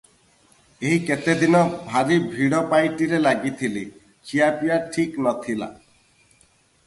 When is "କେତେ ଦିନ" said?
1.09-1.59